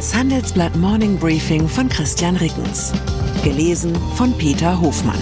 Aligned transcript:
Das 0.00 0.14
Handelsblatt 0.14 0.74
Morning 0.76 1.18
Briefing 1.18 1.68
von 1.68 1.86
Christian 1.86 2.34
Rickens. 2.36 2.90
Gelesen 3.44 3.94
von 4.14 4.32
Peter 4.38 4.80
Hofmann. 4.80 5.20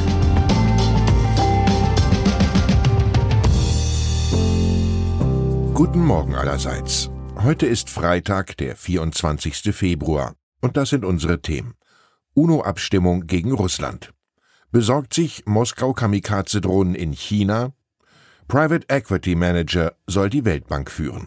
Guten 5.75 6.05
Morgen 6.05 6.37
allerseits. 6.37 7.11
Heute 7.43 7.67
ist 7.67 7.91
Freitag, 7.91 8.57
der 8.59 8.77
24. 8.77 9.75
Februar. 9.75 10.37
Und 10.61 10.77
das 10.77 10.91
sind 10.91 11.05
unsere 11.05 11.43
Themen. 11.43 11.75
UNO-Abstimmung 12.35 13.27
gegen 13.27 13.51
Russland. 13.51 14.13
Besorgt 14.71 15.13
sich 15.13 15.43
Moskau-Kamikaze-Drohnen 15.45 16.95
in 16.95 17.11
China? 17.11 17.73
Private 18.47 18.87
Equity 18.89 19.35
Manager 19.35 19.97
soll 20.07 20.31
die 20.31 20.45
Weltbank 20.45 20.89
führen. 20.89 21.27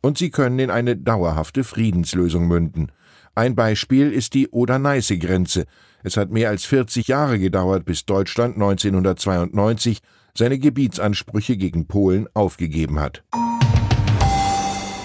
Und 0.00 0.18
sie 0.18 0.30
können 0.30 0.58
in 0.58 0.70
eine 0.70 0.96
dauerhafte 0.96 1.64
Friedenslösung 1.64 2.46
münden. 2.46 2.92
Ein 3.34 3.54
Beispiel 3.54 4.12
ist 4.12 4.34
die 4.34 4.48
Oder-Neiße-Grenze. 4.48 5.66
Es 6.02 6.16
hat 6.16 6.30
mehr 6.30 6.48
als 6.48 6.64
40 6.64 7.08
Jahre 7.08 7.38
gedauert, 7.38 7.84
bis 7.84 8.06
Deutschland 8.06 8.54
1992 8.54 9.98
seine 10.34 10.58
Gebietsansprüche 10.58 11.56
gegen 11.56 11.86
Polen 11.86 12.28
aufgegeben 12.34 13.00
hat. 13.00 13.24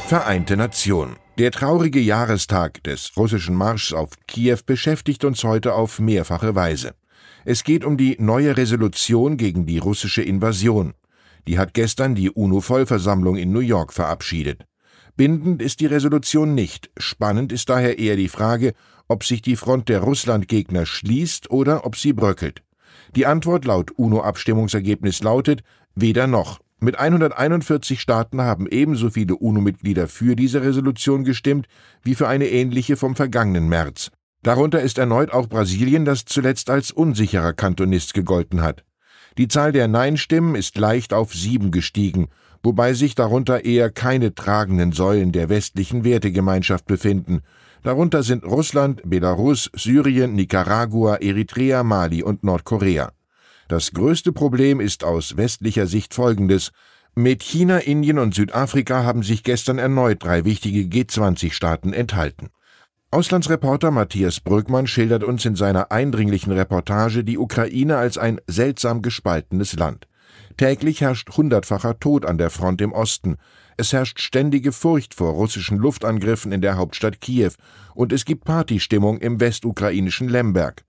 Vereinte 0.08 0.58
Nation. 0.58 1.16
Der 1.38 1.52
traurige 1.52 2.00
Jahrestag 2.00 2.84
des 2.84 3.12
russischen 3.18 3.56
Marschs 3.56 3.94
auf 3.94 4.10
Kiew 4.28 4.60
beschäftigt 4.66 5.24
uns 5.24 5.44
heute 5.44 5.74
auf 5.74 6.00
mehrfache 6.00 6.54
Weise. 6.54 6.94
Es 7.46 7.64
geht 7.64 7.84
um 7.84 7.98
die 7.98 8.18
neue 8.20 8.58
Resolution 8.58 9.38
gegen 9.38 9.66
die 9.66 9.80
russische 9.80 10.22
Invasion. 10.22 10.94
Die 11.48 11.58
hat 11.58 11.74
gestern 11.74 12.14
die 12.14 12.30
UNO-Vollversammlung 12.30 13.38
in 13.38 13.52
New 13.52 13.62
York 13.62 13.94
verabschiedet. 13.94 14.66
Bindend 15.16 15.62
ist 15.62 15.80
die 15.80 15.86
Resolution 15.86 16.56
nicht. 16.56 16.90
Spannend 16.98 17.52
ist 17.52 17.70
daher 17.70 18.00
eher 18.00 18.16
die 18.16 18.30
Frage, 18.30 18.74
ob 19.08 19.24
sich 19.24 19.42
die 19.42 19.56
Front 19.56 19.90
der 19.90 20.00
Russlandgegner 20.00 20.86
schließt 20.86 21.52
oder 21.52 21.86
ob 21.86 21.98
sie 21.98 22.14
bröckelt. 22.14 22.64
Die 23.16 23.26
Antwort 23.26 23.66
laut 23.66 23.92
UNO-Abstimmungsergebnis 23.92 25.22
lautet 25.22 25.64
weder 25.96 26.28
noch. 26.28 26.60
Mit 26.80 26.98
141 26.98 28.00
Staaten 28.02 28.42
haben 28.42 28.68
ebenso 28.68 29.10
viele 29.10 29.36
UNO-Mitglieder 29.36 30.08
für 30.08 30.36
diese 30.36 30.64
Resolution 30.64 31.24
gestimmt 31.24 31.68
wie 32.02 32.16
für 32.16 32.28
eine 32.28 32.48
ähnliche 32.48 32.96
vom 32.96 33.16
vergangenen 33.16 33.70
März. 33.70 34.10
Darunter 34.42 34.82
ist 34.82 34.98
erneut 34.98 35.32
auch 35.32 35.48
Brasilien, 35.48 36.06
das 36.06 36.26
zuletzt 36.26 36.72
als 36.72 36.90
unsicherer 36.92 37.54
Kantonist 37.54 38.16
gegolten 38.16 38.62
hat. 38.62 38.84
Die 39.38 39.48
Zahl 39.48 39.72
der 39.72 39.88
Nein-Stimmen 39.88 40.56
ist 40.56 40.78
leicht 40.78 41.14
auf 41.14 41.34
sieben 41.34 41.70
gestiegen 41.70 42.30
wobei 42.64 42.94
sich 42.94 43.16
darunter 43.16 43.66
eher 43.66 43.90
keine 43.90 44.36
tragenden 44.36 44.92
Säulen 44.92 45.32
der 45.32 45.50
westlichen 45.50 46.04
Wertegemeinschaft 46.04 46.86
befinden. 46.86 47.42
Darunter 47.84 48.24
sind 48.24 48.44
Russland, 48.44 49.02
Belarus, 49.04 49.72
Syrien, 49.74 50.34
Nicaragua, 50.34 51.16
Eritrea, 51.16 51.84
Mali 51.84 52.22
und 52.22 52.44
Nordkorea. 52.44 53.12
Das 53.68 53.92
größte 53.92 54.32
Problem 54.32 54.80
ist 54.80 55.04
aus 55.04 55.38
westlicher 55.38 55.88
Sicht 55.88 56.14
folgendes. 56.14 56.72
Mit 57.16 57.42
China, 57.42 57.78
Indien 57.78 58.20
und 58.20 58.36
Südafrika 58.36 59.04
haben 59.04 59.24
sich 59.24 59.44
gestern 59.44 59.78
erneut 59.78 60.24
drei 60.24 60.46
wichtige 60.46 60.82
G20-Staaten 60.82 61.94
enthalten. 61.94 62.50
Auslandsreporter 63.14 63.92
Matthias 63.92 64.40
Brückmann 64.40 64.88
schildert 64.88 65.26
uns 65.26 65.44
in 65.44 65.58
seiner 65.58 65.92
eindringlichen 65.92 66.54
Reportage 66.54 67.26
die 67.26 67.38
Ukraine 67.38 67.98
als 67.98 68.18
ein 68.18 68.40
seltsam 68.48 69.02
gespaltenes 69.02 69.74
Land. 69.74 70.08
Täglich 70.58 71.02
herrscht 71.02 71.30
hundertfacher 71.36 72.00
Tod 72.00 72.26
an 72.26 72.38
der 72.38 72.50
Front 72.50 72.82
im 72.82 72.92
Osten. 72.92 73.38
Es 73.78 73.94
herrscht 73.94 74.20
ständige 74.20 74.72
Furcht 74.72 75.14
vor 75.14 75.32
russischen 75.34 75.78
Luftangriffen 75.78 76.52
in 76.52 76.62
der 76.62 76.78
Hauptstadt 76.78 77.22
Kiew 77.22 77.52
und 77.96 78.14
es 78.14 78.26
gibt 78.26 78.46
Partystimmung 78.46 79.18
im 79.18 79.40
westukrainischen 79.40 80.30
Lemberg. 80.30 80.84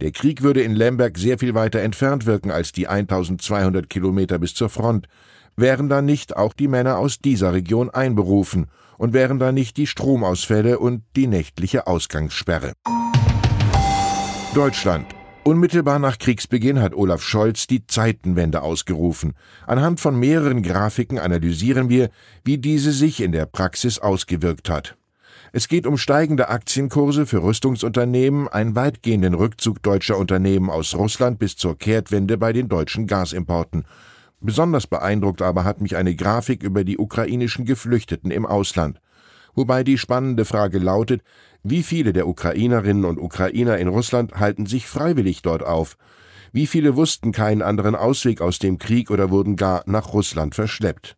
Der 0.00 0.12
Krieg 0.12 0.42
würde 0.42 0.62
in 0.62 0.74
Lemberg 0.74 1.18
sehr 1.18 1.38
viel 1.38 1.54
weiter 1.54 1.80
entfernt 1.80 2.26
wirken 2.26 2.50
als 2.50 2.72
die 2.72 2.86
1200 2.86 3.90
Kilometer 3.90 4.38
bis 4.38 4.54
zur 4.54 4.68
Front. 4.68 5.08
Wären 5.56 5.88
da 5.88 6.02
nicht 6.02 6.36
auch 6.36 6.52
die 6.52 6.68
Männer 6.68 6.98
aus 6.98 7.18
dieser 7.18 7.52
Region 7.52 7.90
einberufen 7.90 8.66
und 8.96 9.12
wären 9.12 9.38
da 9.38 9.50
nicht 9.50 9.76
die 9.76 9.86
Stromausfälle 9.88 10.78
und 10.78 11.02
die 11.16 11.26
nächtliche 11.26 11.86
Ausgangssperre. 11.86 12.72
Deutschland 14.54 15.17
Unmittelbar 15.48 15.98
nach 15.98 16.18
Kriegsbeginn 16.18 16.78
hat 16.78 16.94
Olaf 16.94 17.22
Scholz 17.22 17.66
die 17.66 17.86
Zeitenwende 17.86 18.60
ausgerufen. 18.60 19.32
Anhand 19.66 19.98
von 19.98 20.20
mehreren 20.20 20.62
Grafiken 20.62 21.18
analysieren 21.18 21.88
wir, 21.88 22.10
wie 22.44 22.58
diese 22.58 22.92
sich 22.92 23.22
in 23.22 23.32
der 23.32 23.46
Praxis 23.46 23.98
ausgewirkt 23.98 24.68
hat. 24.68 24.98
Es 25.54 25.66
geht 25.66 25.86
um 25.86 25.96
steigende 25.96 26.50
Aktienkurse 26.50 27.24
für 27.24 27.42
Rüstungsunternehmen, 27.42 28.46
einen 28.48 28.76
weitgehenden 28.76 29.32
Rückzug 29.32 29.82
deutscher 29.82 30.18
Unternehmen 30.18 30.68
aus 30.68 30.94
Russland 30.94 31.38
bis 31.38 31.56
zur 31.56 31.78
Kehrtwende 31.78 32.36
bei 32.36 32.52
den 32.52 32.68
deutschen 32.68 33.06
Gasimporten. 33.06 33.86
Besonders 34.42 34.86
beeindruckt 34.86 35.40
aber 35.40 35.64
hat 35.64 35.80
mich 35.80 35.96
eine 35.96 36.14
Grafik 36.14 36.62
über 36.62 36.84
die 36.84 36.98
ukrainischen 36.98 37.64
Geflüchteten 37.64 38.30
im 38.30 38.44
Ausland. 38.44 39.00
Wobei 39.54 39.82
die 39.82 39.98
spannende 39.98 40.44
Frage 40.44 40.78
lautet, 40.78 41.22
wie 41.62 41.82
viele 41.82 42.12
der 42.12 42.28
Ukrainerinnen 42.28 43.04
und 43.04 43.18
Ukrainer 43.18 43.78
in 43.78 43.88
Russland 43.88 44.34
halten 44.34 44.66
sich 44.66 44.86
freiwillig 44.86 45.42
dort 45.42 45.62
auf? 45.62 45.96
Wie 46.52 46.66
viele 46.66 46.96
wussten 46.96 47.32
keinen 47.32 47.62
anderen 47.62 47.94
Ausweg 47.94 48.40
aus 48.40 48.58
dem 48.58 48.78
Krieg 48.78 49.10
oder 49.10 49.30
wurden 49.30 49.56
gar 49.56 49.82
nach 49.86 50.12
Russland 50.12 50.54
verschleppt? 50.54 51.16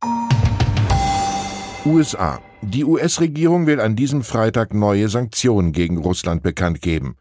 USA. 1.84 2.40
Die 2.62 2.84
US-Regierung 2.84 3.66
will 3.66 3.80
an 3.80 3.96
diesem 3.96 4.22
Freitag 4.22 4.74
neue 4.74 5.08
Sanktionen 5.08 5.72
gegen 5.72 5.96
Russland 5.96 6.42
bekannt 6.42 6.82
geben. 6.82 7.16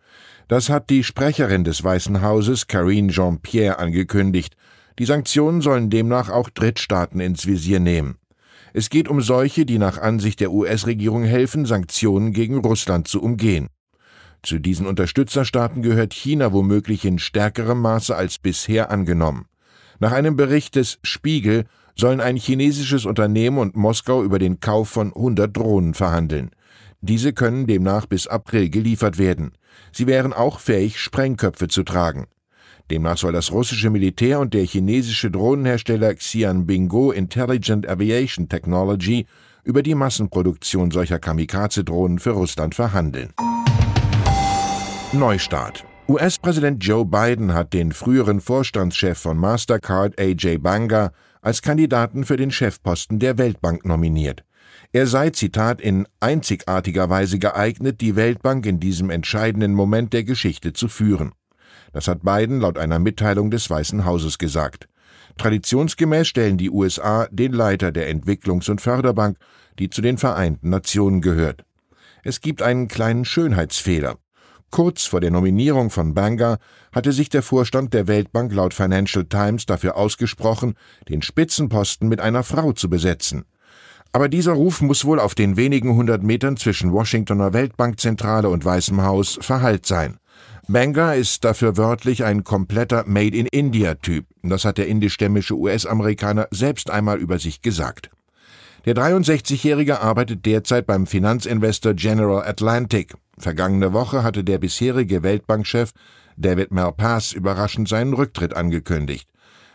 Das 0.49 0.69
hat 0.69 0.89
die 0.89 1.03
Sprecherin 1.03 1.63
des 1.63 1.83
Weißen 1.83 2.21
Hauses, 2.21 2.67
Karine 2.67 3.11
Jean-Pierre, 3.11 3.79
angekündigt. 3.79 4.57
Die 4.97 5.05
Sanktionen 5.05 5.61
sollen 5.61 5.89
demnach 5.89 6.29
auch 6.29 6.49
Drittstaaten 6.49 7.21
ins 7.21 7.47
Visier 7.47 7.79
nehmen. 7.79 8.18
Es 8.73 8.89
geht 8.89 9.07
um 9.07 9.21
solche, 9.21 9.65
die 9.65 9.77
nach 9.77 9.97
Ansicht 9.97 10.39
der 10.39 10.51
US-Regierung 10.51 11.23
helfen, 11.23 11.65
Sanktionen 11.65 12.33
gegen 12.33 12.57
Russland 12.57 13.07
zu 13.07 13.21
umgehen. 13.21 13.67
Zu 14.43 14.59
diesen 14.59 14.87
Unterstützerstaaten 14.87 15.81
gehört 15.81 16.13
China 16.13 16.53
womöglich 16.53 17.03
in 17.03 17.19
stärkerem 17.19 17.81
Maße 17.81 18.15
als 18.15 18.37
bisher 18.37 18.89
angenommen. 18.89 19.45
Nach 19.99 20.13
einem 20.13 20.37
Bericht 20.37 20.75
des 20.75 20.99
Spiegel 21.03 21.65
sollen 21.95 22.21
ein 22.21 22.37
chinesisches 22.37 23.05
Unternehmen 23.05 23.57
und 23.57 23.75
Moskau 23.75 24.23
über 24.23 24.39
den 24.39 24.61
Kauf 24.61 24.89
von 24.89 25.07
100 25.07 25.55
Drohnen 25.55 25.93
verhandeln. 25.93 26.51
Diese 27.01 27.33
können 27.33 27.67
demnach 27.67 28.05
bis 28.05 28.27
April 28.27 28.69
geliefert 28.69 29.17
werden. 29.17 29.51
Sie 29.91 30.07
wären 30.07 30.31
auch 30.31 30.59
fähig, 30.59 30.99
Sprengköpfe 30.99 31.67
zu 31.67 31.83
tragen. 31.83 32.27
Demnach 32.89 33.17
soll 33.17 33.33
das 33.33 33.51
russische 33.51 33.89
Militär 33.89 34.39
und 34.39 34.53
der 34.53 34.65
chinesische 34.65 35.29
Drohnenhersteller 35.29 36.15
Xianbinggo 36.15 37.11
Intelligent 37.11 37.87
Aviation 37.87 38.49
Technology 38.49 39.25
über 39.63 39.83
die 39.83 39.95
Massenproduktion 39.95 40.89
solcher 40.89 41.19
Kamikaze-Drohnen 41.19 42.19
für 42.19 42.31
Russland 42.31 42.75
verhandeln. 42.75 43.33
Neustart. 45.11 45.85
US-Präsident 46.07 46.83
Joe 46.83 47.05
Biden 47.05 47.53
hat 47.53 47.73
den 47.73 47.91
früheren 47.91 48.41
Vorstandschef 48.41 49.19
von 49.19 49.37
Mastercard 49.37 50.19
AJ 50.19 50.57
Banga 50.57 51.11
als 51.41 51.61
Kandidaten 51.61 52.25
für 52.25 52.37
den 52.37 52.49
Chefposten 52.49 53.19
der 53.19 53.37
Weltbank 53.37 53.85
nominiert. 53.85 54.43
Er 54.91 55.05
sei, 55.05 55.29
Zitat, 55.29 55.81
in 55.81 56.07
einzigartiger 56.19 57.11
Weise 57.11 57.37
geeignet, 57.37 58.01
die 58.01 58.15
Weltbank 58.15 58.65
in 58.65 58.79
diesem 58.79 59.11
entscheidenden 59.11 59.75
Moment 59.75 60.13
der 60.13 60.23
Geschichte 60.23 60.73
zu 60.73 60.87
führen. 60.87 61.31
Das 61.91 62.07
hat 62.07 62.23
Biden 62.23 62.59
laut 62.59 62.77
einer 62.77 62.99
Mitteilung 62.99 63.51
des 63.51 63.69
Weißen 63.69 64.05
Hauses 64.05 64.37
gesagt. 64.37 64.87
Traditionsgemäß 65.37 66.27
stellen 66.27 66.57
die 66.57 66.69
USA 66.69 67.27
den 67.31 67.53
Leiter 67.53 67.91
der 67.91 68.13
Entwicklungs- 68.13 68.69
und 68.69 68.81
Förderbank, 68.81 69.37
die 69.79 69.89
zu 69.89 70.01
den 70.01 70.17
Vereinten 70.17 70.69
Nationen 70.69 71.21
gehört. 71.21 71.63
Es 72.23 72.41
gibt 72.41 72.61
einen 72.61 72.87
kleinen 72.87 73.25
Schönheitsfehler. 73.25 74.17
Kurz 74.71 75.05
vor 75.05 75.19
der 75.19 75.31
Nominierung 75.31 75.89
von 75.89 76.13
Banga 76.13 76.59
hatte 76.91 77.11
sich 77.11 77.29
der 77.29 77.41
Vorstand 77.41 77.93
der 77.93 78.07
Weltbank 78.07 78.53
laut 78.53 78.73
Financial 78.73 79.25
Times 79.25 79.65
dafür 79.65 79.97
ausgesprochen, 79.97 80.75
den 81.07 81.21
Spitzenposten 81.21 82.07
mit 82.07 82.19
einer 82.21 82.43
Frau 82.43 82.73
zu 82.73 82.89
besetzen. 82.89 83.45
Aber 84.11 84.27
dieser 84.27 84.53
Ruf 84.53 84.81
muss 84.81 85.05
wohl 85.05 85.19
auf 85.19 85.35
den 85.35 85.55
wenigen 85.57 85.95
hundert 85.95 86.23
Metern 86.23 86.57
zwischen 86.57 86.91
Washingtoner 86.93 87.53
Weltbankzentrale 87.53 88.49
und 88.49 88.65
Weißem 88.65 89.01
Haus 89.01 89.39
verhallt 89.41 89.85
sein. 89.85 90.17
Banga 90.67 91.13
ist 91.13 91.43
dafür 91.45 91.77
wörtlich 91.77 92.23
ein 92.23 92.43
kompletter 92.43 93.03
Made 93.07 93.35
in 93.35 93.47
India 93.47 93.95
Typ. 93.95 94.27
Das 94.43 94.65
hat 94.65 94.77
der 94.77 94.87
indischstämmische 94.87 95.55
US-Amerikaner 95.55 96.47
selbst 96.51 96.91
einmal 96.91 97.17
über 97.17 97.39
sich 97.39 97.63
gesagt. 97.63 98.11
Der 98.85 98.95
63-Jährige 98.95 99.99
arbeitet 99.99 100.45
derzeit 100.45 100.85
beim 100.85 101.07
Finanzinvestor 101.07 101.95
General 101.95 102.47
Atlantic. 102.47 103.15
Vergangene 103.39 103.93
Woche 103.93 104.21
hatte 104.21 104.43
der 104.43 104.59
bisherige 104.59 105.23
Weltbankchef 105.23 105.91
David 106.37 106.71
Malpass 106.71 107.33
überraschend 107.33 107.89
seinen 107.89 108.13
Rücktritt 108.13 108.53
angekündigt. 108.53 109.27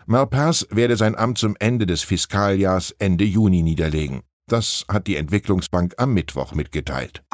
Malpass 0.06 0.66
werde 0.70 0.96
sein 0.96 1.16
Amt 1.16 1.38
zum 1.38 1.56
Ende 1.58 1.86
des 1.86 2.02
Fiskaljahrs 2.02 2.94
Ende 2.98 3.24
Juni 3.24 3.62
niederlegen. 3.62 4.22
Das 4.46 4.84
hat 4.88 5.08
die 5.08 5.16
Entwicklungsbank 5.16 5.94
am 5.96 6.14
Mittwoch 6.14 6.54
mitgeteilt. 6.54 7.24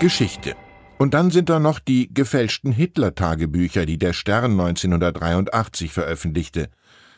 Geschichte 0.00 0.56
und 0.98 1.14
dann 1.14 1.30
sind 1.30 1.48
da 1.48 1.60
noch 1.60 1.78
die 1.78 2.12
gefälschten 2.12 2.72
Hitler-Tagebücher, 2.72 3.86
die 3.86 3.98
der 3.98 4.12
Stern 4.12 4.52
1983 4.52 5.92
veröffentlichte. 5.92 6.68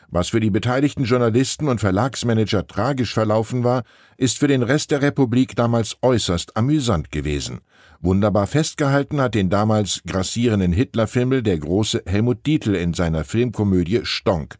Was 0.09 0.29
für 0.29 0.39
die 0.39 0.51
beteiligten 0.51 1.05
Journalisten 1.05 1.67
und 1.67 1.79
Verlagsmanager 1.79 2.67
tragisch 2.67 3.13
verlaufen 3.13 3.63
war, 3.63 3.83
ist 4.17 4.37
für 4.37 4.47
den 4.47 4.61
Rest 4.61 4.91
der 4.91 5.01
Republik 5.01 5.55
damals 5.55 5.97
äußerst 6.01 6.57
amüsant 6.57 7.11
gewesen. 7.11 7.61
Wunderbar 8.01 8.45
festgehalten 8.45 9.21
hat 9.21 9.35
den 9.35 9.49
damals 9.49 10.01
grassierenden 10.05 10.73
Hitlerfimmel 10.73 11.41
der 11.43 11.57
große 11.57 12.03
Helmut 12.05 12.45
Dietl 12.45 12.75
in 12.75 12.93
seiner 12.93 13.23
Filmkomödie 13.23 14.01
Stonk. 14.03 14.57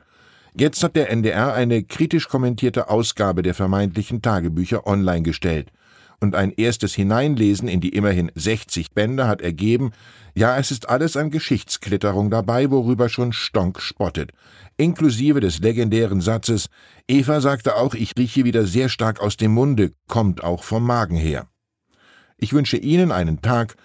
Jetzt 0.55 0.83
hat 0.83 0.95
der 0.95 1.09
NDR 1.09 1.53
eine 1.53 1.83
kritisch 1.83 2.27
kommentierte 2.27 2.89
Ausgabe 2.89 3.41
der 3.41 3.53
vermeintlichen 3.53 4.21
Tagebücher 4.21 4.87
online 4.87 5.23
gestellt 5.23 5.71
und 6.21 6.35
ein 6.35 6.51
erstes 6.51 6.93
Hineinlesen 6.93 7.67
in 7.67 7.81
die 7.81 7.89
immerhin 7.89 8.31
60 8.35 8.91
Bände 8.91 9.27
hat 9.27 9.41
ergeben, 9.41 9.91
ja, 10.35 10.57
es 10.57 10.71
ist 10.71 10.87
alles 10.87 11.17
an 11.17 11.31
Geschichtsklitterung 11.31 12.29
dabei, 12.29 12.71
worüber 12.71 13.09
schon 13.09 13.33
Stonk 13.33 13.81
spottet, 13.81 14.31
inklusive 14.77 15.41
des 15.41 15.59
legendären 15.59 16.21
Satzes 16.21 16.67
Eva 17.07 17.41
sagte 17.41 17.75
auch, 17.75 17.95
ich 17.95 18.13
rieche 18.17 18.45
wieder 18.45 18.65
sehr 18.65 18.87
stark 18.87 19.19
aus 19.19 19.35
dem 19.35 19.51
Munde, 19.51 19.91
kommt 20.07 20.43
auch 20.43 20.63
vom 20.63 20.85
Magen 20.85 21.17
her. 21.17 21.47
Ich 22.37 22.53
wünsche 22.53 22.77
Ihnen 22.77 23.11
einen 23.11 23.41
Tag, 23.41 23.75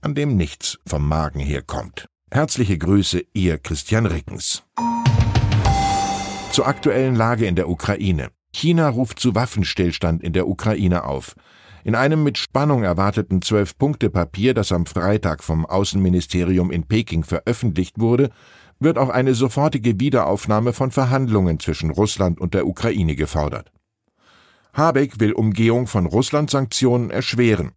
an 0.00 0.14
dem 0.14 0.36
nichts 0.36 0.78
vom 0.86 1.08
Magen 1.08 1.40
herkommt. 1.40 2.06
Herzliche 2.30 2.78
Grüße, 2.78 3.22
Ihr 3.32 3.58
Christian 3.58 4.06
Rickens. 4.06 4.62
Zur 6.52 6.66
aktuellen 6.66 7.16
Lage 7.16 7.46
in 7.46 7.56
der 7.56 7.68
Ukraine. 7.68 8.30
China 8.52 8.88
ruft 8.88 9.18
zu 9.18 9.34
Waffenstillstand 9.34 10.22
in 10.22 10.32
der 10.32 10.48
Ukraine 10.48 11.04
auf. 11.04 11.34
In 11.84 11.94
einem 11.94 12.22
mit 12.22 12.38
Spannung 12.38 12.82
erwarteten 12.82 13.42
Zwölf-Punkte-Papier, 13.42 14.54
das 14.54 14.72
am 14.72 14.86
Freitag 14.86 15.44
vom 15.44 15.64
Außenministerium 15.64 16.70
in 16.70 16.84
Peking 16.84 17.24
veröffentlicht 17.24 17.98
wurde, 17.98 18.30
wird 18.80 18.98
auch 18.98 19.08
eine 19.08 19.34
sofortige 19.34 19.98
Wiederaufnahme 20.00 20.72
von 20.72 20.90
Verhandlungen 20.90 21.60
zwischen 21.60 21.90
Russland 21.90 22.40
und 22.40 22.54
der 22.54 22.66
Ukraine 22.66 23.14
gefordert. 23.16 23.70
Habeck 24.72 25.20
will 25.20 25.32
Umgehung 25.32 25.86
von 25.86 26.06
Russland-Sanktionen 26.06 27.10
erschweren. 27.10 27.72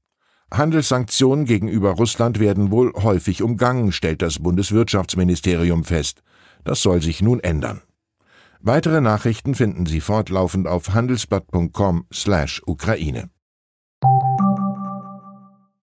Handelssanktionen 0.54 1.46
gegenüber 1.46 1.92
Russland 1.92 2.40
werden 2.40 2.72
wohl 2.72 2.92
häufig 2.94 3.42
umgangen, 3.42 3.94
stellt 3.94 4.22
das 4.22 4.40
Bundeswirtschaftsministerium 4.40 5.86
fest. 5.86 6.22
Das 6.64 6.82
soll 6.82 7.02
sich 7.02 7.22
nun 7.22 7.40
ändern. 7.40 7.82
Weitere 8.60 9.00
Nachrichten 9.02 9.56
finden 9.56 9.88
Sie 9.88 10.02
fortlaufend 10.02 10.68
auf 10.68 10.94
handelsblatt.com/Ukraine. 10.94 13.30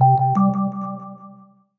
you 0.00 0.63